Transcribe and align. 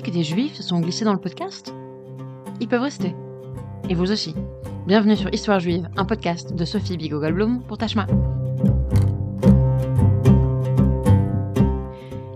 que 0.00 0.10
des 0.10 0.22
juifs 0.22 0.54
se 0.54 0.62
sont 0.62 0.80
glissés 0.80 1.04
dans 1.04 1.12
le 1.12 1.20
podcast 1.20 1.74
Ils 2.60 2.68
peuvent 2.68 2.80
rester. 2.80 3.14
Et 3.90 3.94
vous 3.94 4.10
aussi. 4.10 4.34
Bienvenue 4.86 5.16
sur 5.16 5.32
Histoire 5.34 5.60
juive, 5.60 5.88
un 5.96 6.06
podcast 6.06 6.54
de 6.54 6.64
Sophie 6.64 6.96
Bigot-Goldblum 6.96 7.62
pour 7.64 7.76
Tashma. 7.76 8.06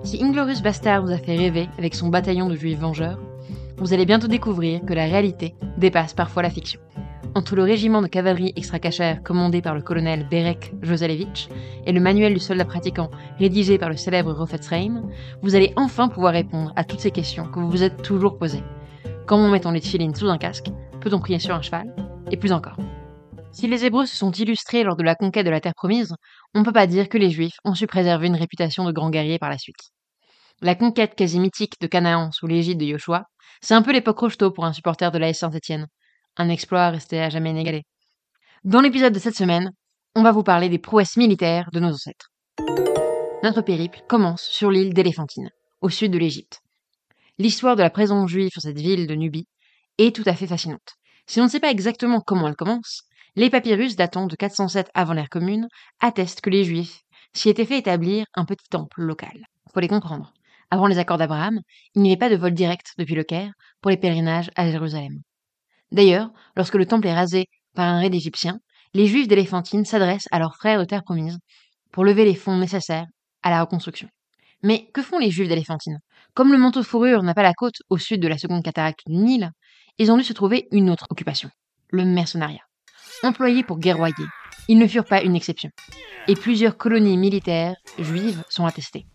Si 0.04 0.22
Inglorious 0.22 0.60
Bastard 0.62 1.02
vous 1.02 1.12
a 1.12 1.18
fait 1.18 1.36
rêver 1.36 1.68
avec 1.78 1.94
son 1.94 2.08
bataillon 2.08 2.50
de 2.50 2.56
juifs 2.56 2.78
vengeurs, 2.78 3.18
vous 3.78 3.94
allez 3.94 4.04
bientôt 4.04 4.28
découvrir 4.28 4.84
que 4.84 4.92
la 4.92 5.04
réalité 5.04 5.54
dépasse 5.78 6.12
parfois 6.12 6.42
la 6.42 6.50
fiction. 6.50 6.80
Entre 7.36 7.54
le 7.54 7.64
régiment 7.64 8.00
de 8.00 8.06
cavalerie 8.06 8.54
extra-cachère 8.56 9.22
commandé 9.22 9.60
par 9.60 9.74
le 9.74 9.82
colonel 9.82 10.26
Berek 10.26 10.72
Joselevich 10.80 11.50
et 11.84 11.92
le 11.92 12.00
manuel 12.00 12.32
du 12.32 12.40
soldat 12.40 12.64
pratiquant 12.64 13.10
rédigé 13.38 13.76
par 13.76 13.90
le 13.90 13.96
célèbre 13.98 14.32
Rofetz 14.32 14.70
vous 15.42 15.54
allez 15.54 15.74
enfin 15.76 16.08
pouvoir 16.08 16.32
répondre 16.32 16.72
à 16.76 16.84
toutes 16.84 17.00
ces 17.00 17.10
questions 17.10 17.44
que 17.44 17.60
vous 17.60 17.68
vous 17.68 17.82
êtes 17.82 18.00
toujours 18.00 18.38
posées. 18.38 18.62
Comment 19.26 19.50
met-on 19.50 19.72
les 19.72 19.82
tefilines 19.82 20.14
sous 20.14 20.30
un 20.30 20.38
casque? 20.38 20.68
Peut-on 21.02 21.20
prier 21.20 21.38
sur 21.38 21.54
un 21.54 21.60
cheval? 21.60 21.94
Et 22.30 22.38
plus 22.38 22.52
encore. 22.52 22.78
Si 23.52 23.66
les 23.66 23.84
Hébreux 23.84 24.06
se 24.06 24.16
sont 24.16 24.32
illustrés 24.32 24.82
lors 24.82 24.96
de 24.96 25.02
la 25.02 25.14
conquête 25.14 25.44
de 25.44 25.50
la 25.50 25.60
terre 25.60 25.74
promise, 25.76 26.14
on 26.54 26.60
ne 26.60 26.64
peut 26.64 26.72
pas 26.72 26.86
dire 26.86 27.10
que 27.10 27.18
les 27.18 27.28
Juifs 27.28 27.58
ont 27.66 27.74
su 27.74 27.86
préserver 27.86 28.28
une 28.28 28.36
réputation 28.36 28.86
de 28.86 28.92
grands 28.92 29.10
guerriers 29.10 29.38
par 29.38 29.50
la 29.50 29.58
suite. 29.58 29.90
La 30.62 30.74
conquête 30.74 31.14
quasi 31.14 31.38
mythique 31.38 31.74
de 31.82 31.86
Canaan 31.86 32.32
sous 32.32 32.46
l'égide 32.46 32.80
de 32.80 32.86
Joshua, 32.86 33.24
c'est 33.60 33.74
un 33.74 33.82
peu 33.82 33.92
l'époque 33.92 34.20
Rocheteau 34.20 34.52
pour 34.52 34.64
un 34.64 34.72
supporter 34.72 35.12
de 35.12 35.18
la 35.18 35.34
Saint-Étienne. 35.34 35.86
Un 36.36 36.48
exploit 36.48 36.90
resté 36.90 37.20
à 37.20 37.30
jamais 37.30 37.50
inégalé. 37.50 37.84
Dans 38.64 38.80
l'épisode 38.80 39.12
de 39.12 39.18
cette 39.18 39.36
semaine, 39.36 39.70
on 40.14 40.22
va 40.22 40.32
vous 40.32 40.42
parler 40.42 40.68
des 40.68 40.78
prouesses 40.78 41.16
militaires 41.16 41.70
de 41.72 41.80
nos 41.80 41.92
ancêtres. 41.92 42.30
Notre 43.42 43.62
périple 43.62 44.02
commence 44.08 44.42
sur 44.42 44.70
l'île 44.70 44.92
d'Éléphantine, 44.92 45.50
au 45.80 45.88
sud 45.88 46.12
de 46.12 46.18
l'Égypte. 46.18 46.60
L'histoire 47.38 47.76
de 47.76 47.82
la 47.82 47.90
présence 47.90 48.30
juive 48.30 48.50
sur 48.50 48.62
cette 48.62 48.78
ville 48.78 49.06
de 49.06 49.14
Nubie 49.14 49.46
est 49.98 50.14
tout 50.14 50.24
à 50.26 50.34
fait 50.34 50.46
fascinante. 50.46 50.96
Si 51.26 51.40
on 51.40 51.44
ne 51.44 51.48
sait 51.48 51.60
pas 51.60 51.70
exactement 51.70 52.20
comment 52.20 52.48
elle 52.48 52.56
commence, 52.56 53.02
les 53.34 53.50
papyrus 53.50 53.96
datant 53.96 54.26
de 54.26 54.36
407 54.36 54.90
avant 54.94 55.12
l'ère 55.12 55.28
commune 55.28 55.68
attestent 56.00 56.40
que 56.40 56.50
les 56.50 56.64
Juifs 56.64 57.00
s'y 57.34 57.48
étaient 57.48 57.66
fait 57.66 57.78
établir 57.78 58.26
un 58.34 58.44
petit 58.44 58.68
temple 58.70 59.02
local. 59.02 59.44
Faut 59.72 59.80
les 59.80 59.88
comprendre. 59.88 60.32
Avant 60.70 60.86
les 60.86 60.98
accords 60.98 61.18
d'Abraham, 61.18 61.60
il 61.94 62.02
n'y 62.02 62.10
avait 62.10 62.18
pas 62.18 62.30
de 62.30 62.36
vol 62.36 62.54
direct 62.54 62.92
depuis 62.98 63.14
le 63.14 63.24
Caire 63.24 63.52
pour 63.80 63.90
les 63.90 63.96
pèlerinages 63.96 64.50
à 64.56 64.70
Jérusalem. 64.70 65.20
D'ailleurs, 65.92 66.30
lorsque 66.56 66.74
le 66.74 66.86
temple 66.86 67.06
est 67.06 67.14
rasé 67.14 67.46
par 67.74 67.86
un 67.86 68.00
raid 68.00 68.14
égyptien, 68.14 68.58
les 68.94 69.06
Juifs 69.06 69.28
d'Éléphantine 69.28 69.84
s'adressent 69.84 70.28
à 70.30 70.38
leurs 70.38 70.56
frères 70.56 70.80
de 70.80 70.84
terre 70.84 71.04
promise 71.04 71.38
pour 71.92 72.04
lever 72.04 72.24
les 72.24 72.34
fonds 72.34 72.56
nécessaires 72.56 73.06
à 73.42 73.50
la 73.50 73.60
reconstruction. 73.60 74.08
Mais 74.62 74.88
que 74.92 75.02
font 75.02 75.18
les 75.18 75.30
Juifs 75.30 75.48
d'Éléphantine? 75.48 75.98
Comme 76.34 76.52
le 76.52 76.58
manteau 76.58 76.82
fourrure 76.82 77.22
n'a 77.22 77.34
pas 77.34 77.42
la 77.42 77.54
côte 77.54 77.76
au 77.88 77.98
sud 77.98 78.20
de 78.20 78.28
la 78.28 78.38
seconde 78.38 78.62
cataracte 78.62 79.00
du 79.06 79.16
Nil, 79.16 79.50
ils 79.98 80.10
ont 80.10 80.16
dû 80.16 80.24
se 80.24 80.32
trouver 80.32 80.66
une 80.72 80.90
autre 80.90 81.06
occupation, 81.10 81.50
le 81.90 82.04
mercenariat. 82.04 82.64
Employés 83.22 83.62
pour 83.62 83.78
guerroyer, 83.78 84.14
ils 84.68 84.78
ne 84.78 84.86
furent 84.86 85.04
pas 85.04 85.22
une 85.22 85.36
exception. 85.36 85.70
Et 86.28 86.34
plusieurs 86.34 86.76
colonies 86.76 87.16
militaires 87.16 87.76
juives 87.98 88.42
sont 88.48 88.66
attestées. 88.66 89.06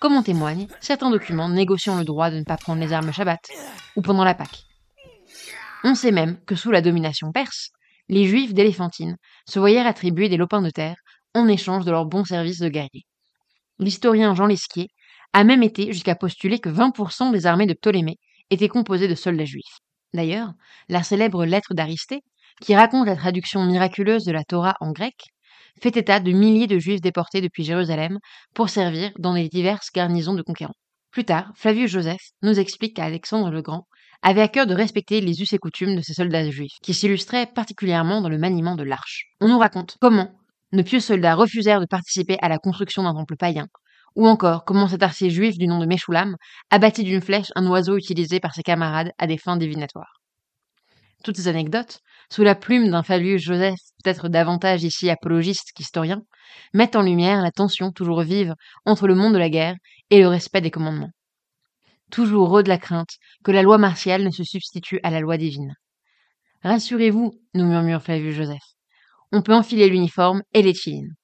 Comme 0.00 0.16
en 0.16 0.22
témoignent 0.22 0.66
certains 0.80 1.10
documents 1.10 1.48
négociant 1.48 1.96
le 1.96 2.04
droit 2.04 2.30
de 2.30 2.38
ne 2.38 2.44
pas 2.44 2.56
prendre 2.56 2.80
les 2.80 2.92
armes 2.92 3.12
Shabbat 3.12 3.40
ou 3.96 4.02
pendant 4.02 4.24
la 4.24 4.34
Pâque. 4.34 4.64
On 5.84 5.94
sait 5.94 6.12
même 6.12 6.38
que 6.44 6.54
sous 6.54 6.70
la 6.70 6.80
domination 6.80 7.32
perse, 7.32 7.70
les 8.08 8.26
juifs 8.26 8.54
d'Éléphantine 8.54 9.16
se 9.48 9.58
voyèrent 9.58 9.86
attribuer 9.86 10.28
des 10.28 10.36
lopins 10.36 10.62
de 10.62 10.70
terre 10.70 10.96
en 11.34 11.48
échange 11.48 11.84
de 11.84 11.90
leurs 11.90 12.06
bons 12.06 12.24
services 12.24 12.58
de 12.60 12.68
guerriers. 12.68 13.06
L'historien 13.78 14.34
Jean 14.34 14.46
Lesquier 14.46 14.88
a 15.32 15.44
même 15.44 15.62
été 15.62 15.92
jusqu'à 15.92 16.14
postuler 16.14 16.58
que 16.58 16.68
20% 16.68 17.32
des 17.32 17.46
armées 17.46 17.66
de 17.66 17.74
Ptolémée 17.74 18.18
étaient 18.50 18.68
composées 18.68 19.08
de 19.08 19.14
soldats 19.14 19.44
juifs. 19.44 19.78
D'ailleurs, 20.14 20.52
la 20.88 21.02
célèbre 21.02 21.44
lettre 21.46 21.74
d'Aristée, 21.74 22.20
qui 22.60 22.76
raconte 22.76 23.06
la 23.06 23.16
traduction 23.16 23.64
miraculeuse 23.64 24.24
de 24.24 24.32
la 24.32 24.44
Torah 24.44 24.76
en 24.80 24.92
grec, 24.92 25.14
fait 25.80 25.96
état 25.96 26.20
de 26.20 26.32
milliers 26.32 26.66
de 26.66 26.78
juifs 26.78 27.00
déportés 27.00 27.40
depuis 27.40 27.64
Jérusalem 27.64 28.18
pour 28.54 28.68
servir 28.68 29.10
dans 29.18 29.32
les 29.32 29.48
diverses 29.48 29.88
garnisons 29.92 30.34
de 30.34 30.42
conquérants. 30.42 30.74
Plus 31.10 31.24
tard, 31.24 31.50
Flavius 31.56 31.90
Joseph 31.90 32.22
nous 32.42 32.58
explique 32.60 32.96
qu'Alexandre 32.96 33.50
le 33.50 33.62
Grand 33.62 33.86
avait 34.22 34.40
à 34.40 34.48
cœur 34.48 34.66
de 34.66 34.74
respecter 34.74 35.20
les 35.20 35.42
us 35.42 35.52
et 35.52 35.58
coutumes 35.58 35.96
de 35.96 36.00
ses 36.00 36.14
soldats 36.14 36.48
juifs, 36.48 36.78
qui 36.82 36.94
s'illustraient 36.94 37.46
particulièrement 37.46 38.20
dans 38.20 38.28
le 38.28 38.38
maniement 38.38 38.76
de 38.76 38.84
l'arche. 38.84 39.26
On 39.40 39.48
nous 39.48 39.58
raconte 39.58 39.96
comment 40.00 40.32
de 40.72 40.82
pieux 40.82 41.00
soldats 41.00 41.34
refusèrent 41.34 41.80
de 41.80 41.86
participer 41.86 42.38
à 42.40 42.48
la 42.48 42.58
construction 42.58 43.02
d'un 43.02 43.14
temple 43.14 43.36
païen, 43.36 43.66
ou 44.14 44.26
encore 44.26 44.64
comment 44.64 44.88
cet 44.88 45.02
arcier 45.02 45.28
juif 45.28 45.58
du 45.58 45.66
nom 45.66 45.78
de 45.78 45.86
Meshulam 45.86 46.36
abattit 46.70 47.04
d'une 47.04 47.20
flèche 47.20 47.52
un 47.56 47.66
oiseau 47.66 47.96
utilisé 47.96 48.40
par 48.40 48.54
ses 48.54 48.62
camarades 48.62 49.12
à 49.18 49.26
des 49.26 49.38
fins 49.38 49.56
divinatoires. 49.56 50.14
Toutes 51.24 51.36
ces 51.36 51.48
anecdotes, 51.48 52.00
sous 52.30 52.42
la 52.42 52.54
plume 52.54 52.90
d'un 52.90 53.02
Fabius 53.02 53.42
Joseph, 53.42 53.78
peut-être 54.02 54.28
davantage 54.28 54.82
ici 54.82 55.10
apologiste 55.10 55.72
qu'historien, 55.74 56.22
mettent 56.74 56.96
en 56.96 57.02
lumière 57.02 57.42
la 57.42 57.52
tension 57.52 57.92
toujours 57.92 58.22
vive 58.22 58.54
entre 58.86 59.06
le 59.06 59.14
monde 59.14 59.34
de 59.34 59.38
la 59.38 59.50
guerre 59.50 59.76
et 60.10 60.20
le 60.20 60.28
respect 60.28 60.60
des 60.60 60.70
commandements 60.70 61.10
toujours 62.12 62.46
heureux 62.46 62.62
de 62.62 62.68
la 62.68 62.78
crainte 62.78 63.16
que 63.42 63.50
la 63.50 63.62
loi 63.62 63.78
martiale 63.78 64.22
ne 64.22 64.30
se 64.30 64.44
substitue 64.44 65.00
à 65.02 65.10
la 65.10 65.18
loi 65.18 65.36
divine. 65.36 65.74
Rassurez-vous, 66.62 67.32
nous 67.54 67.66
murmure 67.66 68.02
Flavius 68.02 68.36
Joseph. 68.36 68.62
On 69.32 69.42
peut 69.42 69.54
enfiler 69.54 69.88
l'uniforme 69.88 70.42
et 70.52 70.62
les 70.62 70.74
chilines. 70.74 71.14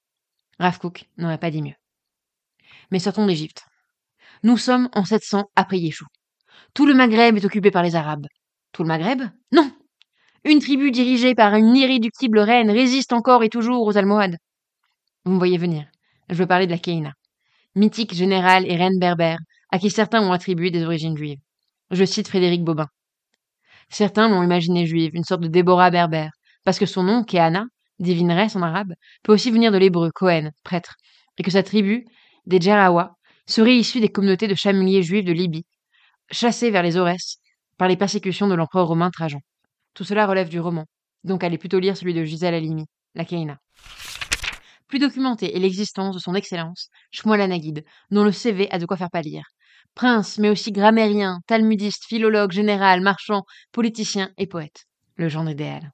Rav 0.59 0.77
n'aurait 1.17 1.37
pas 1.37 1.51
dit 1.51 1.61
mieux. 1.61 1.75
Mais 2.91 2.99
sortons 2.99 3.25
d'Égypte. 3.25 3.63
Nous 4.43 4.57
sommes 4.57 4.89
en 4.93 5.05
700 5.05 5.45
après 5.55 5.79
Yeshua. 5.79 6.07
Tout 6.73 6.85
le 6.85 6.93
Maghreb 6.93 7.37
est 7.37 7.45
occupé 7.45 7.71
par 7.71 7.83
les 7.83 7.95
Arabes. 7.95 8.25
Tout 8.73 8.83
le 8.83 8.87
Maghreb? 8.87 9.21
Non 9.51 9.71
Une 10.43 10.59
tribu 10.59 10.91
dirigée 10.91 11.35
par 11.35 11.55
une 11.55 11.75
irréductible 11.75 12.39
reine 12.39 12.71
résiste 12.71 13.13
encore 13.13 13.43
et 13.43 13.49
toujours 13.49 13.85
aux 13.85 13.97
Almohades. 13.97 14.37
Vous 15.23 15.33
me 15.33 15.37
voyez 15.37 15.57
venir. 15.57 15.85
Je 16.29 16.35
veux 16.35 16.47
parler 16.47 16.65
de 16.65 16.71
la 16.71 16.77
Keïna. 16.77 17.13
Mythique 17.75 18.13
générale 18.13 18.65
et 18.67 18.75
reine 18.75 18.99
berbère, 18.99 19.39
à 19.71 19.79
qui 19.79 19.89
certains 19.89 20.21
ont 20.21 20.31
attribué 20.31 20.71
des 20.71 20.83
origines 20.83 21.17
juives. 21.17 21.39
Je 21.91 22.05
cite 22.05 22.27
Frédéric 22.27 22.63
Bobin. 22.63 22.87
Certains 23.89 24.29
l'ont 24.29 24.43
imaginée 24.43 24.85
juive, 24.85 25.11
une 25.13 25.23
sorte 25.23 25.41
de 25.41 25.47
Déborah 25.47 25.89
berbère, 25.89 26.31
parce 26.63 26.77
que 26.77 26.85
son 26.85 27.03
nom, 27.03 27.23
Kéana, 27.23 27.65
divineresse 27.99 28.55
en 28.55 28.61
arabe, 28.61 28.93
peut 29.23 29.33
aussi 29.33 29.51
venir 29.51 29.71
de 29.71 29.77
l'hébreu, 29.77 30.11
Cohen, 30.13 30.51
prêtre, 30.63 30.95
et 31.37 31.43
que 31.43 31.51
sa 31.51 31.63
tribu, 31.63 32.05
des 32.45 32.61
Djerawa, 32.61 33.15
serait 33.47 33.75
issue 33.75 33.99
des 33.99 34.09
communautés 34.09 34.47
de 34.47 34.55
chameliers 34.55 35.01
juifs 35.01 35.25
de 35.25 35.31
Libye, 35.31 35.65
chassés 36.31 36.69
vers 36.69 36.83
les 36.83 36.97
Aurès 36.97 37.37
par 37.77 37.87
les 37.87 37.97
persécutions 37.97 38.47
de 38.47 38.55
l'empereur 38.55 38.87
romain 38.87 39.09
Trajan. 39.09 39.39
Tout 39.95 40.03
cela 40.03 40.27
relève 40.27 40.49
du 40.49 40.59
roman, 40.59 40.85
donc 41.23 41.43
allez 41.43 41.57
plutôt 41.57 41.79
lire 41.79 41.97
celui 41.97 42.13
de 42.13 42.23
Gisèle 42.23 42.53
Halimi, 42.53 42.85
la 43.15 43.25
Kéina. 43.25 43.57
Plus 44.87 44.99
documenté 44.99 45.55
est 45.55 45.59
l'existence 45.59 46.15
de 46.15 46.19
son 46.19 46.35
excellence, 46.35 46.89
Shmuel 47.11 47.49
dont 48.11 48.23
le 48.23 48.31
CV 48.31 48.69
a 48.71 48.79
de 48.79 48.85
quoi 48.85 48.97
faire 48.97 49.09
pâlir, 49.09 49.43
prince, 49.95 50.37
mais 50.37 50.49
aussi 50.49 50.71
grammairien, 50.71 51.39
talmudiste, 51.47 52.05
philologue, 52.07 52.51
général, 52.51 53.01
marchand, 53.01 53.43
politicien 53.71 54.31
et 54.37 54.47
poète. 54.47 54.85
Le 55.15 55.29
genre 55.29 55.49
idéal. 55.49 55.91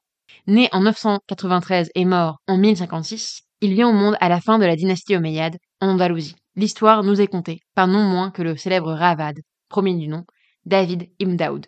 Né 0.48 0.70
en 0.72 0.82
993 0.82 1.90
et 1.96 2.06
mort 2.06 2.38
en 2.48 2.58
1056, 2.58 3.42
il 3.62 3.74
vient 3.74 3.90
au 3.90 3.94
monde 3.94 4.18
à 4.20 4.30
la 4.30 4.42
fin 4.42 4.60
de 4.60 4.66
la 4.66 4.76
dynastie 4.76 5.16
omeyyade, 5.16 5.58
en 5.82 5.90
Andalousie. 5.90 6.36
L'histoire 6.56 7.04
nous 7.04 7.20
est 7.20 7.28
contée 7.28 7.60
par 7.74 7.88
non 7.88 8.04
moins 8.04 8.32
que 8.32 8.42
le 8.42 8.56
célèbre 8.56 8.94
Ravad, 8.94 9.40
premier 9.70 9.96
du 9.96 10.08
nom, 10.08 10.24
David 10.66 11.10
Ibn 11.20 11.36
Daoud. 11.36 11.68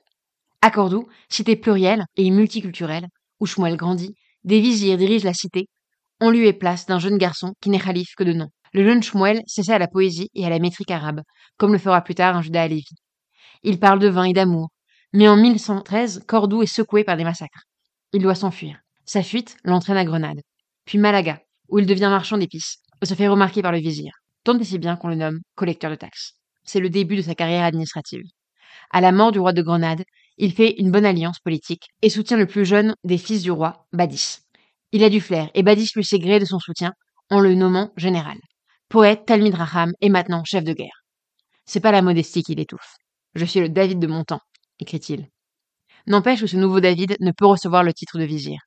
À 0.61 0.71
Cordoue, 0.71 1.07
cité 1.29 1.55
plurielle 1.55 2.05
et 2.16 2.29
multiculturelle, 2.29 3.07
où 3.39 3.45
Shmuel 3.45 3.77
grandit, 3.77 4.16
des 4.43 4.59
vizirs 4.59 4.97
dirigent 4.97 5.25
la 5.25 5.33
cité, 5.33 5.67
en 6.19 6.29
lieu 6.29 6.45
et 6.45 6.53
place 6.53 6.85
d'un 6.85 6.99
jeune 6.99 7.17
garçon 7.17 7.53
qui 7.61 7.69
n'est 7.69 7.79
calife 7.79 8.13
que 8.17 8.23
de 8.23 8.33
nom. 8.33 8.49
Le 8.73 8.83
jeune 8.83 9.03
Shmuel 9.03 9.41
s'essaie 9.47 9.73
à 9.73 9.79
la 9.79 9.87
poésie 9.87 10.29
et 10.35 10.46
à 10.46 10.49
la 10.49 10.59
métrique 10.59 10.91
arabe, 10.91 11.22
comme 11.58 11.73
le 11.73 11.79
fera 11.79 12.02
plus 12.02 12.16
tard 12.16 12.35
un 12.35 12.41
Judas 12.41 12.64
Alevi. 12.64 12.85
Il 13.64 13.79
parle 13.79 13.99
de 13.99 14.08
vin 14.08 14.25
et 14.25 14.34
d'amour, 14.34 14.69
mais 15.14 15.28
en 15.28 15.37
1113, 15.37 16.23
Cordoue 16.28 16.64
est 16.64 16.67
secoué 16.67 17.03
par 17.03 17.17
des 17.17 17.23
massacres. 17.23 17.64
Il 18.14 18.22
doit 18.22 18.35
s'enfuir. 18.35 18.79
Sa 19.05 19.23
fuite 19.23 19.58
l'entraîne 19.64 19.97
à 19.97 20.05
Grenade, 20.05 20.41
puis 20.85 20.97
Malaga, 20.97 21.40
où 21.69 21.79
il 21.79 21.85
devient 21.85 22.09
marchand 22.09 22.37
d'épices, 22.37 22.78
se 23.03 23.14
fait 23.14 23.28
remarquer 23.28 23.61
par 23.61 23.72
le 23.72 23.79
vizir, 23.79 24.11
tant 24.43 24.58
et 24.58 24.64
si 24.64 24.79
bien 24.79 24.96
qu'on 24.96 25.08
le 25.08 25.16
nomme 25.16 25.40
collecteur 25.55 25.91
de 25.91 25.96
taxes. 25.96 26.34
C'est 26.64 26.79
le 26.79 26.90
début 26.90 27.16
de 27.16 27.22
sa 27.22 27.35
carrière 27.35 27.64
administrative. 27.64 28.23
À 28.91 29.02
la 29.02 29.11
mort 29.11 29.31
du 29.31 29.40
roi 29.40 29.53
de 29.53 29.61
Grenade, 29.61 30.03
il 30.37 30.53
fait 30.53 30.75
une 30.78 30.91
bonne 30.91 31.05
alliance 31.05 31.40
politique 31.40 31.87
et 32.02 32.09
soutient 32.09 32.37
le 32.37 32.46
plus 32.46 32.66
jeune 32.66 32.96
des 33.03 33.17
fils 33.17 33.41
du 33.43 33.52
roi, 33.52 33.87
Badis. 33.93 34.40
Il 34.91 35.03
a 35.03 35.09
du 35.09 35.22
flair 35.22 35.49
et 35.53 35.64
Badis 35.64 35.91
lui 35.96 36.03
sait 36.03 36.19
gré 36.19 36.40
de 36.40 36.46
son 36.46 36.59
soutien 36.59 36.93
en 37.29 37.40
le 37.40 37.55
nommant 37.55 37.91
général. 37.97 38.37
Poète, 38.89 39.25
Talmid 39.25 39.53
Raham 39.53 39.91
et 39.99 40.07
maintenant 40.07 40.45
chef 40.45 40.63
de 40.63 40.72
guerre. 40.72 41.03
C'est 41.66 41.81
pas 41.81 41.91
la 41.91 42.01
modestie 42.01 42.41
qui 42.41 42.55
l'étouffe. 42.55 42.95
Je 43.35 43.43
suis 43.43 43.59
le 43.59 43.67
David 43.67 43.99
de 43.99 44.07
mon 44.07 44.23
temps, 44.23 44.39
écrit-il. 44.79 45.28
N'empêche 46.05 46.39
que 46.39 46.47
ce 46.47 46.55
nouveau 46.55 46.79
David 46.79 47.17
ne 47.19 47.31
peut 47.31 47.45
recevoir 47.45 47.84
le 47.84 47.91
titre 47.91 48.17
de 48.17 48.23
vizir. 48.23 48.59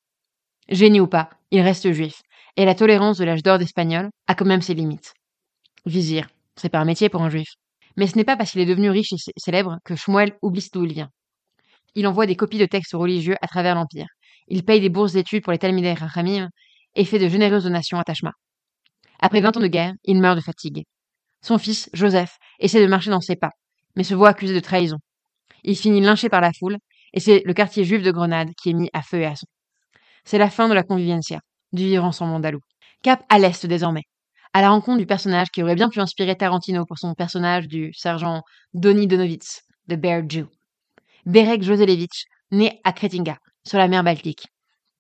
Génie 0.69 1.01
ou 1.01 1.07
pas, 1.07 1.31
il 1.51 1.63
reste 1.63 1.91
juif, 1.93 2.21
et 2.59 2.67
la 2.67 2.75
tolérance 2.75 3.17
de 3.17 3.25
l'âge 3.25 3.43
d'or 3.43 3.59
d'espagnol 3.59 4.11
a 4.27 4.35
quand 4.35 4.45
même 4.45 4.61
ses 4.61 4.75
limites. 4.75 5.15
Vizir, 5.87 6.29
c'est 6.55 6.69
pas 6.69 6.81
un 6.81 6.85
métier 6.85 7.09
pour 7.09 7.23
un 7.23 7.31
juif. 7.31 7.49
Mais 7.97 8.07
ce 8.07 8.17
n'est 8.17 8.25
pas 8.25 8.37
parce 8.37 8.51
qu'il 8.51 8.61
est 8.61 8.67
devenu 8.67 8.91
riche 8.91 9.15
et 9.15 9.33
célèbre 9.39 9.79
que 9.87 9.97
Shmuel 9.97 10.37
oublie 10.43 10.69
d'où 10.71 10.85
il 10.85 10.93
vient. 10.93 11.09
Il 11.95 12.07
envoie 12.07 12.27
des 12.27 12.37
copies 12.37 12.59
de 12.59 12.67
textes 12.67 12.93
religieux 12.93 13.37
à 13.41 13.49
travers 13.49 13.75
l'Empire. 13.75 14.07
Il 14.49 14.67
paye 14.67 14.83
des 14.83 14.91
bourses 14.91 15.15
d'études 15.15 15.43
pour 15.43 15.53
les 15.53 15.59
Talmidei 15.59 15.95
Rachamim 15.95 16.51
et 16.95 17.07
fait 17.07 17.19
de 17.19 17.29
généreuses 17.29 17.65
donations 17.65 17.99
à 17.99 18.05
Tashma. 18.05 18.33
Après 19.21 19.41
20 19.41 19.57
ans 19.59 19.61
de 19.61 19.67
guerre, 19.67 19.95
il 20.05 20.21
meurt 20.21 20.37
de 20.37 20.43
fatigue. 20.43 20.85
Son 21.43 21.59
fils, 21.59 21.91
Joseph, 21.93 22.37
essaie 22.59 22.81
de 22.81 22.87
marcher 22.87 23.11
dans 23.11 23.21
ses 23.21 23.37
pas, 23.37 23.51
mais 23.97 24.05
se 24.05 24.15
voit 24.15 24.31
accusé 24.31 24.55
de 24.55 24.61
trahison. 24.61 24.99
Il 25.63 25.77
finit 25.77 26.01
lynché 26.01 26.29
par 26.29 26.41
la 26.41 26.53
foule, 26.59 26.79
et 27.13 27.21
c'est 27.21 27.43
le 27.45 27.53
quartier 27.53 27.85
juif 27.85 28.03
de 28.03 28.11
Grenade 28.11 28.51
qui 28.61 28.71
est 28.71 28.75
mis 28.75 28.89
à 28.93 29.03
feu 29.03 29.21
et 29.21 29.27
à 29.27 29.37
sang. 29.37 29.47
C'est 30.25 30.39
la 30.39 30.51
fin 30.51 30.69
de 30.69 30.75
la 30.75 30.83
conviviencia, 30.83 31.41
du 31.73 31.85
vivre 31.85 32.05
ensemble 32.05 32.33
andalou. 32.33 32.61
Cap 33.03 33.23
à 33.29 33.39
l'est 33.39 33.67
désormais, 33.67 34.05
à 34.53 34.63
la 34.63 34.71
rencontre 34.71 34.99
du 34.99 35.07
personnage 35.07 35.49
qui 35.51 35.63
aurait 35.63 35.75
bien 35.75 35.89
pu 35.89 36.01
inspirer 36.01 36.37
Tarantino 36.37 36.85
pour 36.87 36.99
son 36.99 37.15
personnage 37.15 37.69
du 37.69 37.93
sergent 37.95 38.43
Donny 38.75 39.07
Donovitz, 39.07 39.63
de 39.89 39.97
Bear 39.97 40.23
Jew. 40.29 40.47
Berek 41.27 41.63
Joselevich, 41.63 42.25
né 42.51 42.81
à 42.85 42.93
Kretinga, 42.93 43.37
sur 43.67 43.79
la 43.79 43.89
mer 43.89 44.03
Baltique. 44.03 44.47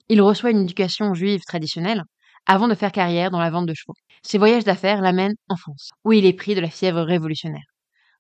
Il 0.08 0.20
reçoit 0.20 0.50
une 0.50 0.62
éducation 0.62 1.14
juive 1.14 1.43
traditionnelle 1.46 2.02
avant 2.46 2.69
de 2.69 2.75
faire 2.75 2.92
carrière 2.92 3.31
dans 3.31 3.38
la 3.38 3.50
vente 3.50 3.66
de 3.66 3.75
chevaux. 3.75 3.94
Ses 4.22 4.38
voyages 4.38 4.64
d'affaires 4.64 5.00
l'amènent 5.00 5.37
en 5.48 5.56
France, 5.56 5.90
où 6.04 6.12
il 6.12 6.26
est 6.26 6.32
pris 6.32 6.54
de 6.54 6.60
la 6.60 6.70
fièvre 6.70 7.02
révolutionnaire. 7.02 7.64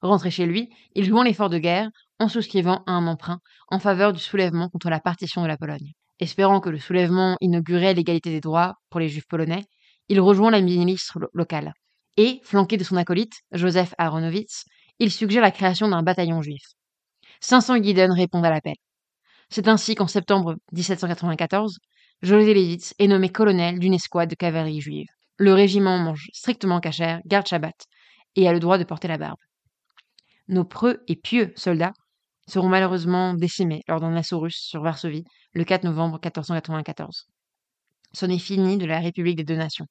Rentré 0.02 0.30
chez 0.30 0.46
lui, 0.46 0.70
il 0.94 1.04
joint 1.04 1.24
l'effort 1.24 1.50
de 1.50 1.58
guerre 1.58 1.88
en 2.18 2.28
souscrivant 2.28 2.82
à 2.86 2.92
un 2.92 3.06
emprunt 3.06 3.40
en 3.68 3.78
faveur 3.78 4.12
du 4.12 4.20
soulèvement 4.20 4.68
contre 4.68 4.88
la 4.88 5.00
partition 5.00 5.42
de 5.42 5.46
la 5.46 5.58
Pologne. 5.58 5.92
Espérant 6.20 6.60
que 6.60 6.70
le 6.70 6.78
soulèvement 6.78 7.36
inaugurait 7.40 7.94
l'égalité 7.94 8.30
des 8.30 8.40
droits 8.40 8.74
pour 8.88 9.00
les 9.00 9.08
juifs 9.08 9.26
polonais, 9.28 9.64
il 10.08 10.20
rejoint 10.20 10.50
la 10.50 10.60
milice 10.60 11.12
locale. 11.32 11.72
Et, 12.16 12.40
flanqué 12.42 12.76
de 12.76 12.84
son 12.84 12.96
acolyte, 12.96 13.34
Joseph 13.52 13.94
Aronowitz, 13.96 14.64
il 14.98 15.10
suggère 15.10 15.42
la 15.42 15.50
création 15.50 15.88
d'un 15.88 16.02
bataillon 16.02 16.42
juif. 16.42 16.62
500 17.40 17.78
Guiden 17.78 18.12
répondent 18.12 18.44
à 18.44 18.50
l'appel. 18.50 18.74
C'est 19.48 19.68
ainsi 19.68 19.94
qu'en 19.94 20.06
septembre 20.06 20.56
1794, 20.72 21.78
José 22.22 22.52
Levitz 22.52 22.94
est 22.98 23.06
nommé 23.06 23.30
colonel 23.30 23.78
d'une 23.78 23.94
escouade 23.94 24.28
de 24.28 24.34
cavalerie 24.34 24.82
juive. 24.82 25.06
Le 25.38 25.54
régiment 25.54 25.96
mange 25.96 26.28
strictement 26.34 26.78
cachère, 26.78 27.20
garde 27.24 27.46
Shabbat 27.46 27.86
et 28.36 28.46
a 28.46 28.52
le 28.52 28.60
droit 28.60 28.76
de 28.76 28.84
porter 28.84 29.08
la 29.08 29.16
barbe. 29.16 29.38
Nos 30.46 30.64
preux 30.64 31.02
et 31.08 31.16
pieux 31.16 31.54
soldats 31.56 31.94
seront 32.46 32.68
malheureusement 32.68 33.32
décimés 33.32 33.82
lors 33.88 34.00
d'un 34.00 34.14
assaut 34.16 34.38
russe 34.38 34.60
sur 34.60 34.82
Varsovie 34.82 35.24
le 35.54 35.64
4 35.64 35.84
novembre 35.84 36.20
1494. 36.22 37.26
Ce 38.12 38.26
n'est 38.26 38.38
fini 38.38 38.76
de 38.76 38.84
la 38.84 39.00
République 39.00 39.36
des 39.36 39.44
deux 39.44 39.56
nations. 39.56 39.86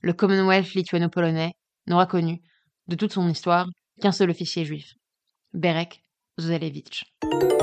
Le 0.00 0.14
Commonwealth 0.14 0.72
lituano-polonais 0.72 1.52
n'aura 1.86 2.06
connu, 2.06 2.40
de 2.86 2.96
toute 2.96 3.12
son 3.12 3.28
histoire, 3.28 3.66
qu'un 4.00 4.12
seul 4.12 4.30
officier 4.30 4.64
juif, 4.64 4.94
Berek 5.52 6.00
Zalevitch. 6.40 7.04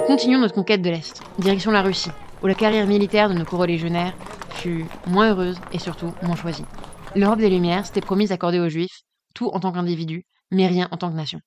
Continuons 0.05 0.41
notre 0.41 0.53
conquête 0.53 0.81
de 0.83 0.89
l'Est, 0.91 1.23
direction 1.39 1.71
la 1.71 1.81
Russie, 1.81 2.11
où 2.45 2.47
la 2.47 2.53
carrière 2.53 2.85
militaire 2.85 3.27
de 3.27 3.33
nos 3.33 3.43
co-religionnaires 3.43 4.15
fut 4.51 4.85
moins 5.07 5.31
heureuse 5.31 5.59
et 5.71 5.79
surtout 5.79 6.13
moins 6.21 6.35
choisie. 6.35 6.63
L'Europe 7.15 7.39
des 7.39 7.49
Lumières 7.49 7.87
s'était 7.87 8.01
promise 8.01 8.29
d'accorder 8.29 8.59
aux 8.59 8.69
Juifs 8.69 9.01
tout 9.33 9.47
en 9.47 9.59
tant 9.59 9.71
qu'individu, 9.71 10.27
mais 10.51 10.67
rien 10.67 10.87
en 10.91 10.97
tant 10.97 11.09
que 11.09 11.15
nation, 11.15 11.39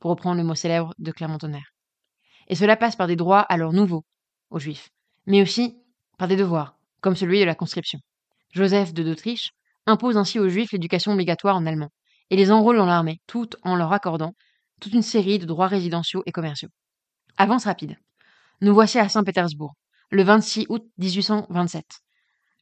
pour 0.00 0.10
reprendre 0.10 0.38
le 0.38 0.42
mot 0.42 0.56
célèbre 0.56 0.94
de 0.98 1.12
Clermont-Tonnerre. 1.12 1.70
Et 2.48 2.56
cela 2.56 2.76
passe 2.76 2.96
par 2.96 3.06
des 3.06 3.14
droits 3.14 3.42
alors 3.42 3.72
nouveaux 3.72 4.04
aux 4.50 4.58
Juifs, 4.58 4.88
mais 5.26 5.42
aussi 5.42 5.76
par 6.18 6.26
des 6.26 6.34
devoirs, 6.34 6.76
comme 7.00 7.14
celui 7.14 7.38
de 7.38 7.44
la 7.44 7.54
conscription. 7.54 8.00
Joseph 8.50 8.92
de 8.92 9.04
d'Autriche 9.04 9.52
impose 9.86 10.16
ainsi 10.16 10.40
aux 10.40 10.48
Juifs 10.48 10.72
l'éducation 10.72 11.12
obligatoire 11.12 11.54
en 11.54 11.66
allemand, 11.66 11.90
et 12.30 12.36
les 12.36 12.50
enrôle 12.50 12.78
dans 12.78 12.86
l'armée, 12.86 13.20
tout 13.28 13.50
en 13.62 13.76
leur 13.76 13.92
accordant 13.92 14.34
toute 14.80 14.92
une 14.92 15.02
série 15.02 15.38
de 15.38 15.46
droits 15.46 15.68
résidentiaux 15.68 16.24
et 16.26 16.32
commerciaux. 16.32 16.70
Avance 17.36 17.66
rapide. 17.66 17.96
Nous 18.60 18.74
voici 18.74 18.98
à 18.98 19.08
Saint-Pétersbourg, 19.08 19.74
le 20.12 20.24
26 20.24 20.66
août 20.68 20.84
1827. 20.98 21.86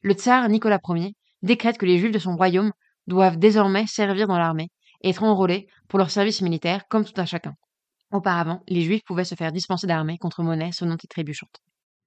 Le 0.03 0.13
tsar 0.13 0.47
Nicolas 0.47 0.79
Ier 0.87 1.13
décrète 1.41 1.77
que 1.77 1.85
les 1.85 1.97
juifs 1.97 2.13
de 2.13 2.17
son 2.17 2.37
royaume 2.37 2.71
doivent 3.07 3.37
désormais 3.37 3.85
servir 3.87 4.27
dans 4.27 4.37
l'armée 4.37 4.69
et 5.01 5.09
être 5.09 5.23
enrôlés 5.23 5.67
pour 5.89 5.99
leur 5.99 6.11
service 6.11 6.41
militaire 6.41 6.87
comme 6.87 7.03
tout 7.03 7.19
un 7.19 7.25
chacun. 7.25 7.53
Auparavant, 8.09 8.61
les 8.69 8.83
juifs 8.83 9.03
pouvaient 9.05 9.25
se 9.25 9.35
faire 9.35 9.51
dispenser 9.51 9.85
d'armée 9.85 10.17
contre 10.17 10.43
monnaie 10.43 10.71
sonnante 10.71 11.03
et 11.03 11.09
trébuchante. 11.09 11.59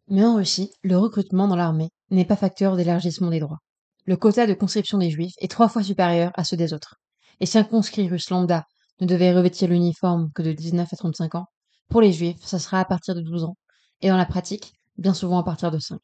Mais 0.09 0.25
en 0.25 0.37
Russie, 0.37 0.71
le 0.83 0.97
recrutement 0.97 1.47
dans 1.47 1.57
l'armée 1.57 1.91
n'est 2.11 2.25
pas 2.25 2.37
facteur 2.37 2.75
d'élargissement 2.75 3.29
des 3.29 3.41
droits. 3.41 3.61
Le 4.07 4.17
quota 4.17 4.47
de 4.47 4.55
conscription 4.55 4.97
des 4.97 5.11
juifs 5.11 5.35
est 5.41 5.51
trois 5.51 5.69
fois 5.69 5.83
supérieur 5.83 6.33
à 6.37 6.45
ceux 6.45 6.57
des 6.57 6.73
autres. 6.73 6.97
Et 7.41 7.47
si 7.47 7.59
un 7.59 7.65
conscrit 7.65 8.09
russe 8.09 8.31
lambda 8.31 8.65
ne 9.03 9.07
devait 9.07 9.35
revêtir 9.35 9.69
l'uniforme 9.69 10.31
que 10.35 10.43
de 10.43 10.53
19 10.53 10.91
à 10.91 10.97
35 10.97 11.35
ans, 11.35 11.47
pour 11.91 12.01
les 12.01 12.13
juifs, 12.13 12.43
ça 12.43 12.59
sera 12.59 12.81
à 12.81 12.87
partir 12.87 13.15
de 13.15 13.21
12 13.21 13.45
ans, 13.45 13.57
et 14.01 14.09
dans 14.09 14.17
la 14.17 14.27
pratique, 14.27 14.73
bien 14.99 15.15
souvent 15.15 15.39
à 15.39 15.45
partir 15.45 15.71
de 15.71 15.79
5. 15.79 16.01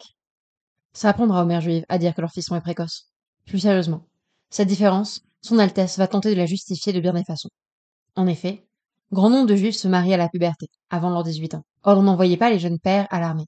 Ça 0.93 1.09
apprendra 1.09 1.43
aux 1.43 1.47
mères 1.47 1.61
juives 1.61 1.85
à 1.89 1.99
dire 1.99 2.15
que 2.15 2.21
leur 2.21 2.33
fils 2.33 2.51
est 2.51 2.61
précoce. 2.61 3.11
Plus 3.47 3.61
sérieusement, 3.61 4.07
cette 4.51 4.69
différence, 4.69 5.23
son 5.43 5.59
Altesse 5.59 5.99
va 5.99 6.09
tenter 6.09 6.31
de 6.31 6.37
la 6.37 6.47
justifier 6.47 6.93
de 6.93 7.01
bien 7.01 7.13
des 7.13 7.25
façons. 7.25 7.51
En 8.17 8.27
effet, 8.27 8.67
grand 9.13 9.31
nombre 9.31 9.47
de 9.47 9.57
juifs 9.57 9.77
se 9.77 9.89
marient 9.89 10.15
à 10.15 10.19
la 10.19 10.29
puberté, 10.29 10.67
avant 10.91 11.11
leurs 11.11 11.25
18 11.25 11.55
ans. 11.55 11.65
Or, 11.85 11.99
on 11.99 12.03
n'envoyait 12.03 12.37
pas 12.37 12.51
les 12.51 12.59
jeunes 12.59 12.79
pères 12.79 13.07
à 13.11 13.21
l'armée. 13.21 13.47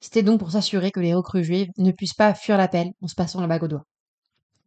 C'était 0.00 0.22
donc 0.22 0.38
pour 0.38 0.52
s'assurer 0.52 0.92
que 0.92 1.00
les 1.00 1.14
recrues 1.14 1.44
juives 1.44 1.70
ne 1.78 1.90
puissent 1.90 2.14
pas 2.14 2.34
fuir 2.34 2.56
l'appel 2.56 2.92
en 3.02 3.08
se 3.08 3.14
passant 3.14 3.40
la 3.40 3.46
bague 3.46 3.64
au 3.64 3.68
doigt. 3.68 3.84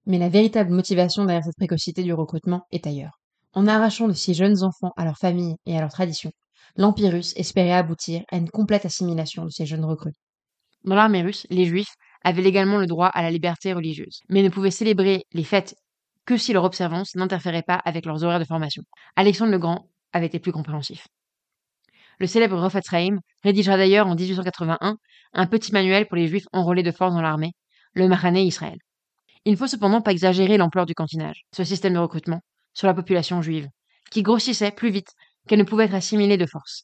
Mais 0.06 0.18
la 0.18 0.30
véritable 0.30 0.72
motivation 0.72 1.24
derrière 1.24 1.44
cette 1.44 1.56
précocité 1.56 2.04
du 2.04 2.14
recrutement 2.14 2.66
est 2.72 2.88
ailleurs. 2.88 3.20
En 3.54 3.68
arrachant 3.68 4.08
de 4.08 4.14
si 4.14 4.34
jeunes 4.34 4.64
enfants 4.64 4.92
à 4.98 5.06
leur 5.06 5.18
famille 5.18 5.56
et 5.66 5.78
à 5.78 5.82
leur 5.82 5.92
tradition, 5.92 6.32
l'Empire 6.76 7.12
russe 7.12 7.34
espérait 7.36 7.74
aboutir 7.74 8.24
à 8.32 8.38
une 8.38 8.50
complète 8.50 8.86
assimilation 8.86 9.46
de 9.46 9.50
ces 9.50 9.66
jeunes 9.66 9.86
recrues. 9.86 10.14
Dans 10.84 10.96
l'armée 10.96 11.22
russe, 11.22 11.46
les 11.50 11.66
juifs 11.66 11.94
avaient 12.24 12.44
également 12.44 12.78
le 12.78 12.88
droit 12.88 13.08
à 13.08 13.22
la 13.22 13.32
liberté 13.32 13.74
religieuse, 13.74 14.22
mais 14.30 14.44
ne 14.44 14.50
pouvaient 14.50 14.72
célébrer 14.72 15.24
les 15.34 15.44
fêtes 15.44 15.76
que 16.26 16.38
si 16.38 16.54
leur 16.54 16.64
observance 16.64 17.16
n'interférait 17.16 17.64
pas 17.64 17.82
avec 17.86 18.06
leurs 18.06 18.24
horaires 18.24 18.40
de 18.40 18.46
formation. 18.46 18.84
Alexandre 19.16 19.52
le 19.52 19.60
Grand 19.60 19.90
avait 20.14 20.28
été 20.28 20.40
plus 20.40 20.52
compréhensif. 20.52 21.08
Le 22.20 22.28
célèbre 22.28 22.60
Refatzraim 22.60 23.20
rédigera 23.44 23.78
d'ailleurs 23.78 24.08
en 24.08 24.16
1881 24.16 24.98
un 25.34 25.48
petit 25.48 25.72
manuel 25.72 26.08
pour 26.08 26.18
les 26.18 26.28
juifs 26.28 26.48
enrôlés 26.52 26.84
de 26.84 26.92
force 26.92 27.14
dans 27.14 27.22
l'armée, 27.22 27.54
le 27.94 28.08
Mahané 28.08 28.44
Israël. 28.44 28.78
Il 29.46 29.54
ne 29.54 29.58
faut 29.58 29.68
cependant 29.68 30.02
pas 30.02 30.12
exagérer 30.12 30.58
l'ampleur 30.58 30.86
du 30.86 30.94
cantinage, 30.94 31.44
ce 31.56 31.64
système 31.64 31.94
de 31.94 32.00
recrutement, 32.00 32.42
sur 32.74 32.88
la 32.88 32.94
population 32.94 33.42
juive, 33.42 33.68
qui 34.12 34.22
grossissait 34.22 34.72
plus 34.72 34.90
vite 34.90 35.14
qu'elle 35.48 35.60
ne 35.60 35.64
pouvait 35.64 35.86
être 35.86 35.96
assimilée 35.96 36.38
de 36.38 36.46
force. 36.46 36.84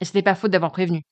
Et 0.00 0.04
ce 0.04 0.10
n'était 0.10 0.22
pas 0.22 0.34
faute 0.34 0.50
d'avoir 0.50 0.72
prévenu. 0.72 1.02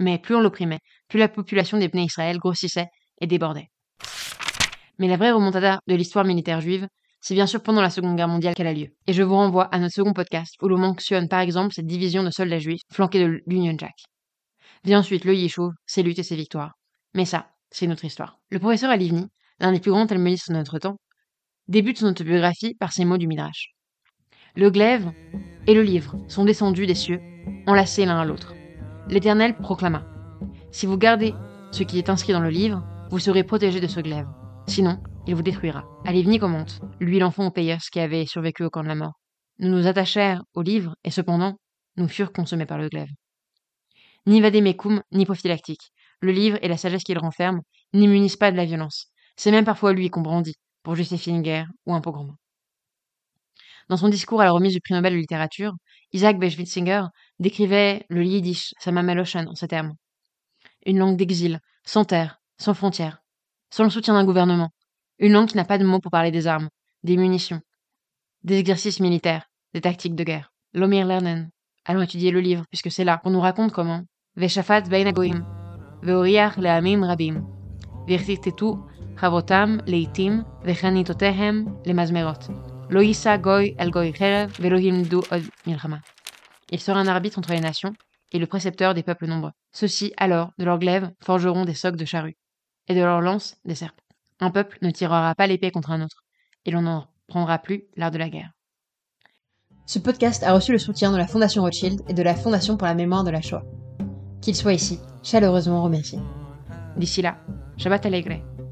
Mais 0.00 0.18
plus 0.18 0.34
on 0.34 0.40
l'opprimait, 0.40 0.80
plus 1.08 1.18
la 1.18 1.28
population 1.28 1.78
des 1.78 1.88
Bnei 1.88 2.04
Israël 2.04 2.38
grossissait 2.38 2.86
et 3.20 3.26
débordait. 3.26 3.68
Mais 4.98 5.08
la 5.08 5.16
vraie 5.16 5.32
remontada 5.32 5.80
de 5.86 5.94
l'histoire 5.94 6.24
militaire 6.24 6.60
juive, 6.60 6.88
c'est 7.20 7.34
bien 7.34 7.46
sûr 7.46 7.62
pendant 7.62 7.82
la 7.82 7.90
Seconde 7.90 8.16
Guerre 8.16 8.28
mondiale 8.28 8.54
qu'elle 8.54 8.66
a 8.66 8.72
lieu. 8.72 8.88
Et 9.06 9.12
je 9.12 9.22
vous 9.22 9.34
renvoie 9.34 9.64
à 9.64 9.78
notre 9.78 9.94
second 9.94 10.12
podcast 10.12 10.54
où 10.62 10.68
l'on 10.68 10.78
mentionne 10.78 11.28
par 11.28 11.40
exemple 11.40 11.74
cette 11.74 11.86
division 11.86 12.22
de 12.22 12.30
soldats 12.30 12.58
juifs 12.58 12.82
flanqués 12.90 13.20
de 13.20 13.42
l'Union 13.46 13.74
Jack. 13.76 13.94
Vient 14.84 15.00
ensuite 15.00 15.24
le 15.24 15.34
Yishuv, 15.34 15.70
ses 15.86 16.02
luttes 16.02 16.20
et 16.20 16.22
ses 16.22 16.36
victoires. 16.36 16.74
Mais 17.14 17.24
ça, 17.24 17.50
c'est 17.70 17.86
notre 17.86 18.04
histoire. 18.04 18.38
Le 18.50 18.58
professeur 18.58 18.90
Alivni, 18.90 19.26
l'un 19.58 19.72
des 19.72 19.80
plus 19.80 19.90
grands 19.90 20.06
talmudistes 20.06 20.50
de 20.50 20.54
notre 20.54 20.78
temps, 20.78 20.96
débute 21.68 21.98
son 21.98 22.06
autobiographie 22.06 22.74
par 22.74 22.92
ces 22.92 23.04
mots 23.04 23.18
du 23.18 23.26
Midrash. 23.26 23.74
Le 24.56 24.70
glaive 24.70 25.12
et 25.66 25.74
le 25.74 25.82
livre 25.82 26.16
sont 26.26 26.44
descendus 26.44 26.86
des 26.86 26.94
cieux, 26.94 27.20
enlacés 27.66 28.06
l'un 28.06 28.18
à 28.18 28.24
l'autre. 28.24 28.54
L'Éternel 29.08 29.56
proclama 29.56 30.06
Si 30.72 30.86
vous 30.86 30.96
gardez 30.96 31.34
ce 31.70 31.82
qui 31.82 31.98
est 31.98 32.08
inscrit 32.08 32.32
dans 32.32 32.40
le 32.40 32.48
livre, 32.48 32.82
vous 33.10 33.18
serez 33.18 33.44
protégés 33.44 33.80
de 33.80 33.86
ce 33.86 34.00
glaive. 34.00 34.26
Sinon, 34.66 34.98
il 35.26 35.34
vous 35.34 35.42
détruira. 35.42 35.84
Alivni 36.06 36.38
commente, 36.38 36.80
lui 37.00 37.18
l'enfant 37.18 37.46
au 37.46 37.50
payeur 37.50 37.78
qui 37.92 38.00
avait 38.00 38.26
survécu 38.26 38.64
au 38.64 38.70
camp 38.70 38.82
de 38.82 38.88
la 38.88 38.94
mort. 38.94 39.14
Nous 39.58 39.68
nous 39.68 39.86
attachèrent 39.86 40.42
au 40.54 40.62
livre 40.62 40.96
et 41.04 41.10
cependant, 41.10 41.58
nous 41.96 42.08
furent 42.08 42.32
consommés 42.32 42.66
par 42.66 42.78
le 42.78 42.88
glaive. 42.88 43.10
Ni 44.26 44.40
vadémécum, 44.40 45.02
ni 45.12 45.26
prophylactique. 45.26 45.92
Le 46.20 46.32
livre 46.32 46.58
et 46.62 46.68
la 46.68 46.76
sagesse 46.76 47.04
qu'il 47.04 47.18
renferme 47.18 47.60
n'immunisent 47.92 48.36
pas 48.36 48.50
de 48.50 48.56
la 48.56 48.64
violence. 48.64 49.08
C'est 49.36 49.50
même 49.50 49.64
parfois 49.64 49.92
lui 49.92 50.10
qu'on 50.10 50.22
brandit 50.22 50.56
pour 50.88 50.96
une 51.26 51.42
guerre 51.42 51.68
ou 51.84 51.92
un 51.92 52.00
pogrom. 52.00 52.34
Dans 53.90 53.98
son 53.98 54.08
discours 54.08 54.40
à 54.40 54.44
la 54.44 54.52
remise 54.52 54.72
du 54.72 54.80
prix 54.80 54.94
Nobel 54.94 55.12
de 55.12 55.18
littérature, 55.18 55.74
Isaac 56.14 56.38
Beschwitzinger 56.38 57.02
décrivait 57.38 58.06
le 58.08 58.24
yiddish, 58.24 58.72
sa 58.78 58.90
mamaloshan, 58.90 59.48
en 59.48 59.54
ces 59.54 59.68
termes. 59.68 59.92
Une 60.86 60.98
langue 60.98 61.18
d'exil, 61.18 61.60
sans 61.84 62.06
terre, 62.06 62.40
sans 62.56 62.72
frontières, 62.72 63.22
sans 63.68 63.84
le 63.84 63.90
soutien 63.90 64.14
d'un 64.14 64.24
gouvernement. 64.24 64.70
Une 65.18 65.32
langue 65.32 65.48
qui 65.48 65.58
n'a 65.58 65.66
pas 65.66 65.76
de 65.76 65.84
mots 65.84 66.00
pour 66.00 66.10
parler 66.10 66.30
des 66.30 66.46
armes, 66.46 66.70
des 67.02 67.18
munitions, 67.18 67.60
des 68.44 68.56
exercices 68.58 69.00
militaires, 69.00 69.44
des 69.74 69.82
tactiques 69.82 70.14
de 70.14 70.24
guerre. 70.24 70.54
L'Omir 70.72 71.06
Lernen. 71.06 71.50
Allons 71.84 72.00
étudier 72.00 72.30
le 72.30 72.40
livre, 72.40 72.64
puisque 72.70 72.90
c'est 72.90 73.04
là 73.04 73.18
qu'on 73.18 73.30
nous 73.30 73.40
raconte 73.40 73.72
comment. 73.72 74.04
Veshafat 74.36 74.84
rabim. 74.88 75.44
חבותם, 79.17 79.77
לעתים, 79.87 80.41
וחניתותיהם 80.63 81.65
למזמרות. 81.85 82.47
לא 82.89 82.99
יישא 82.99 83.37
גוי 83.37 83.75
אל 83.79 83.89
גוי 83.89 84.13
חרב, 84.13 84.51
ולא 84.59 84.77
ילמדו 84.77 85.19
עוד 85.31 85.41
מלחמה. 85.67 85.97
Il 86.73 86.79
sera 86.79 86.99
un 86.99 87.07
arbitre 87.07 87.37
entre 87.37 87.51
les 87.51 87.59
nations 87.59 87.93
et 88.31 88.39
le 88.39 88.47
précepteur 88.47 88.93
des 88.93 89.03
peuples 89.03 89.27
nombreux. 89.27 89.51
Ceux-ci, 89.71 90.11
alors, 90.17 90.51
de 90.57 90.65
leurs 90.65 90.79
glaives, 90.79 91.11
forgeront 91.21 91.65
des 91.65 91.75
socs 91.75 91.95
de 91.95 92.05
charrues, 92.05 92.37
et 92.87 92.95
de 92.95 93.01
leurs 93.01 93.21
lances, 93.21 93.55
des 93.63 93.75
serpes. 93.75 94.01
Un 94.39 94.49
peuple 94.49 94.79
ne 94.81 94.89
tirera 94.89 95.35
pas 95.35 95.45
l'épée 95.45 95.71
contre 95.71 95.91
un 95.91 96.01
autre, 96.01 96.23
et 96.65 96.71
l'on 96.71 96.81
n'en 96.81 97.07
prendra 97.27 97.59
plus 97.59 97.83
l'art 97.95 98.11
de 98.11 98.17
la 98.17 98.29
guerre. 98.29 98.51
Ce 99.85 99.99
podcast 99.99 100.43
a 100.43 100.53
reçu 100.53 100.71
le 100.71 100.79
soutien 100.79 101.11
de 101.11 101.17
la 101.17 101.27
Fondation 101.27 101.61
Rothschild 101.61 102.01
et 102.07 102.13
de 102.13 102.23
la 102.23 102.35
Fondation 102.35 102.77
pour 102.77 102.87
la 102.87 102.95
mémoire 102.95 103.23
de 103.23 103.31
la 103.31 103.41
Shoah. 103.41 103.63
Qu'il 104.41 104.55
soit 104.55 104.73
ici, 104.73 104.99
chaleureusement 105.21 105.83
remercié. 105.83 106.19
D'ici 106.97 107.21
là, 107.21 107.37
Shabbat 107.77 108.05
Alegre, 108.05 108.41